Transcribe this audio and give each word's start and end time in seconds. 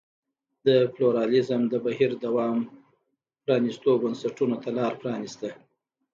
د 0.65 0.67
پلورالېزم 0.93 1.61
د 1.67 1.73
بهیر 1.85 2.11
دوام 2.25 2.57
پرانیستو 3.43 3.91
بنسټونو 4.03 4.55
ته 4.63 4.69
لار 4.77 4.93
پرانېسته. 5.01 5.49